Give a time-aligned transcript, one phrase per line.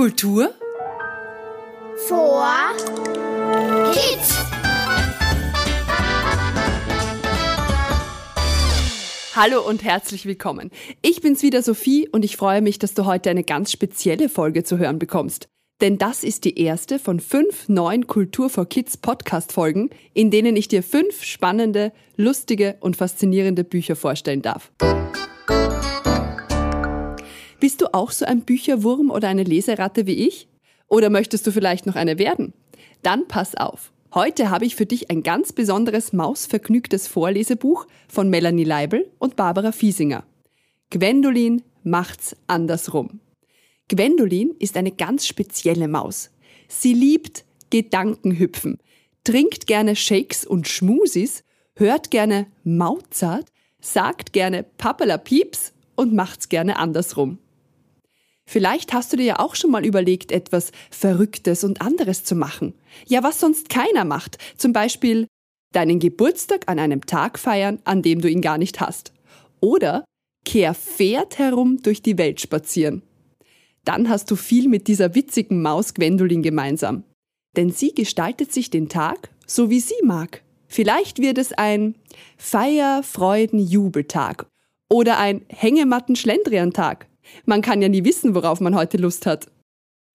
[0.00, 0.54] Kultur
[2.08, 2.42] vor
[3.92, 4.38] Kids.
[9.36, 10.70] Hallo und herzlich willkommen.
[11.02, 14.64] Ich bin's wieder Sophie und ich freue mich, dass du heute eine ganz spezielle Folge
[14.64, 15.48] zu hören bekommst.
[15.82, 20.68] Denn das ist die erste von fünf neuen Kultur for Kids Podcast-Folgen, in denen ich
[20.68, 24.72] dir fünf spannende, lustige und faszinierende Bücher vorstellen darf.
[27.80, 30.48] Du auch so ein Bücherwurm oder eine Leseratte wie ich?
[30.86, 32.52] Oder möchtest du vielleicht noch eine werden?
[33.00, 33.90] Dann pass auf.
[34.12, 39.72] Heute habe ich für dich ein ganz besonderes mausvergnügtes Vorlesebuch von Melanie Leibel und Barbara
[39.72, 40.24] Fiesinger.
[40.90, 43.20] Gwendolin macht's andersrum.
[43.88, 46.30] Gwendolin ist eine ganz spezielle Maus.
[46.68, 48.76] Sie liebt Gedankenhüpfen,
[49.24, 51.44] trinkt gerne Shakes und Schmusis,
[51.76, 53.46] hört gerne Mozart,
[53.80, 57.38] sagt gerne Papala Pieps und macht's gerne andersrum.
[58.50, 62.74] Vielleicht hast du dir ja auch schon mal überlegt, etwas Verrücktes und anderes zu machen.
[63.06, 64.38] Ja, was sonst keiner macht.
[64.56, 65.26] Zum Beispiel
[65.72, 69.12] deinen Geburtstag an einem Tag feiern, an dem du ihn gar nicht hast.
[69.60, 70.04] Oder
[70.44, 73.02] kehr Pferd herum durch die Welt spazieren
[73.84, 77.04] dann hast du viel mit dieser witzigen Maus Gwendolin gemeinsam.
[77.56, 80.42] Denn sie gestaltet sich den Tag so wie sie mag.
[80.68, 81.96] Vielleicht wird es ein
[82.36, 84.46] Feier, Freuden, Jubeltag
[84.88, 87.08] oder ein Hängematten-Schlendrian-Tag.
[87.44, 89.48] Man kann ja nie wissen, worauf man heute Lust hat.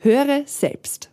[0.00, 1.10] Höre selbst.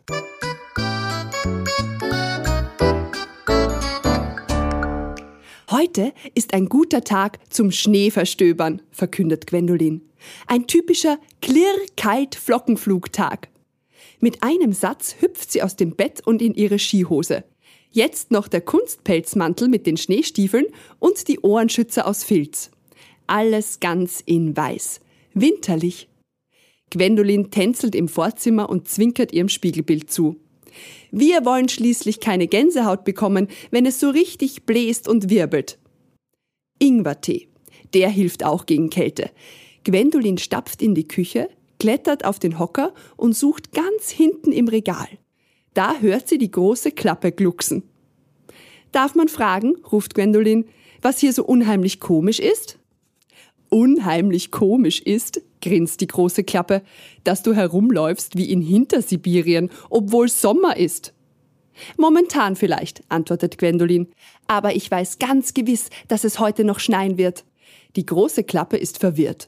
[5.71, 10.01] Heute ist ein guter Tag zum Schneeverstöbern, verkündet Gwendolin.
[10.45, 13.47] Ein typischer klirr-kalt-Flockenflugtag.
[14.19, 17.45] Mit einem Satz hüpft sie aus dem Bett und in ihre Skihose.
[17.89, 20.65] Jetzt noch der Kunstpelzmantel mit den Schneestiefeln
[20.99, 22.69] und die Ohrenschützer aus Filz.
[23.27, 24.99] Alles ganz in weiß.
[25.33, 26.09] Winterlich.
[26.89, 30.35] Gwendolin tänzelt im Vorzimmer und zwinkert ihrem Spiegelbild zu.
[31.11, 35.77] Wir wollen schließlich keine Gänsehaut bekommen, wenn es so richtig bläst und wirbelt.
[36.79, 37.47] Ingwertee.
[37.93, 39.31] Der hilft auch gegen Kälte.
[39.83, 41.49] Gwendolin stapft in die Küche,
[41.79, 45.07] klettert auf den Hocker und sucht ganz hinten im Regal.
[45.73, 47.83] Da hört sie die große Klappe glucksen.
[48.91, 50.65] Darf man fragen, ruft Gwendolin,
[51.01, 52.77] was hier so unheimlich komisch ist?
[53.73, 56.81] Unheimlich komisch ist, grinst die große Klappe,
[57.23, 61.13] dass du herumläufst wie in Hintersibirien, obwohl Sommer ist.
[61.95, 64.09] Momentan vielleicht, antwortet Gwendolin,
[64.45, 67.45] aber ich weiß ganz gewiss, dass es heute noch schneien wird.
[67.95, 69.47] Die große Klappe ist verwirrt.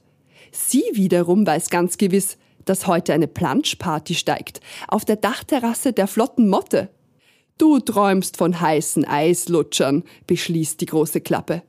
[0.53, 6.47] Sie wiederum weiß ganz gewiss, dass heute eine Planschparty steigt, auf der Dachterrasse der flotten
[6.47, 6.88] Motte.
[7.57, 11.62] Du träumst von heißen Eislutschern, beschließt die große Klappe.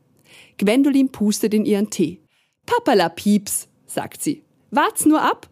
[0.57, 2.24] Gwendolin pustet in ihren Tee.
[2.67, 4.43] Papala Pieps, sagt sie.
[4.71, 5.49] Wart's nur ab.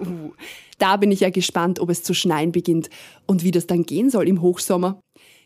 [0.00, 0.32] Uh,
[0.78, 2.88] da bin ich ja gespannt, ob es zu schneien beginnt
[3.26, 5.00] und wie das dann gehen soll im Hochsommer.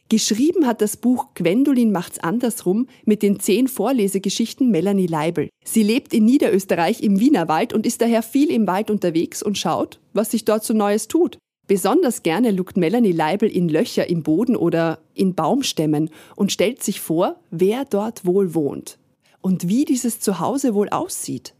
[0.08, 5.48] Geschrieben hat das Buch Gwendolin macht's andersrum mit den zehn Vorlesegeschichten Melanie Leibel.
[5.64, 10.00] Sie lebt in Niederösterreich im Wienerwald und ist daher viel im Wald unterwegs und schaut,
[10.12, 11.38] was sich dort so Neues tut.
[11.66, 17.00] Besonders gerne lugt Melanie Leibel in Löcher im Boden oder in Baumstämmen und stellt sich
[17.00, 18.98] vor, wer dort wohl wohnt
[19.40, 21.54] und wie dieses Zuhause wohl aussieht.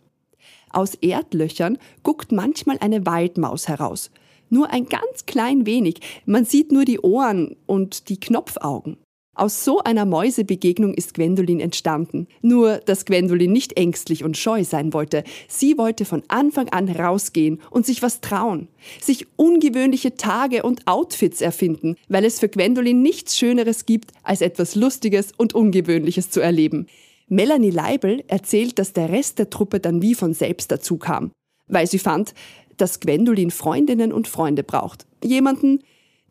[0.71, 4.11] Aus Erdlöchern guckt manchmal eine Waldmaus heraus
[4.53, 6.01] nur ein ganz klein wenig.
[6.27, 8.99] Man sieht nur die Ohren und die Knopfaugen.
[9.35, 12.29] Aus so einer Mäusebegegnung ist Gwendolin entstanden.
[12.43, 15.25] Nur, dass Gwendolin nicht ängstlich und scheu sein wollte.
[15.49, 18.69] Sie wollte von Anfang an rausgehen und sich was trauen.
[19.01, 24.75] Sich ungewöhnliche Tage und Outfits erfinden, weil es für Gwendolin nichts Schöneres gibt, als etwas
[24.75, 26.87] Lustiges und Ungewöhnliches zu erleben.
[27.29, 31.33] Melanie Leibel erzählt, dass der Rest der Truppe dann wie von selbst dazu kam.
[31.69, 32.35] Weil sie fand,
[32.77, 35.07] dass Gwendolin Freundinnen und Freunde braucht.
[35.25, 35.79] Jemanden,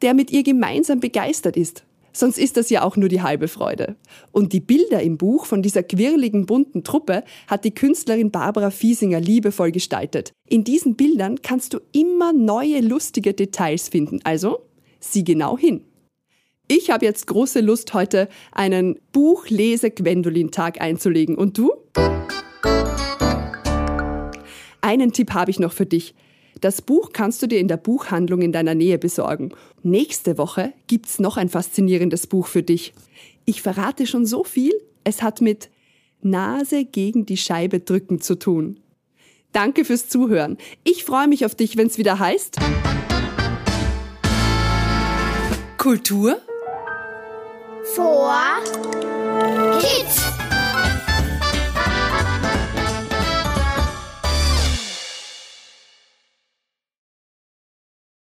[0.03, 1.83] der mit ihr gemeinsam begeistert ist.
[2.13, 3.95] Sonst ist das ja auch nur die halbe Freude.
[4.31, 9.19] Und die Bilder im Buch von dieser quirligen bunten Truppe hat die Künstlerin Barbara Fiesinger
[9.19, 10.33] liebevoll gestaltet.
[10.47, 14.19] In diesen Bildern kannst du immer neue lustige Details finden.
[14.23, 14.59] Also
[14.99, 15.85] sieh genau hin.
[16.67, 21.35] Ich habe jetzt große Lust, heute einen Buchlese-Gwendolin-Tag einzulegen.
[21.35, 21.73] Und du?
[24.81, 26.15] Einen Tipp habe ich noch für dich.
[26.61, 29.49] Das Buch kannst du dir in der Buchhandlung in deiner Nähe besorgen.
[29.81, 32.93] Nächste Woche gibt's noch ein faszinierendes Buch für dich.
[33.45, 34.71] Ich verrate schon so viel,
[35.03, 35.69] es hat mit
[36.21, 38.79] Nase gegen die Scheibe drücken zu tun.
[39.51, 40.57] Danke fürs Zuhören.
[40.83, 42.57] Ich freue mich auf dich, wenn's wieder heißt
[45.77, 46.39] Kultur
[47.95, 48.31] vor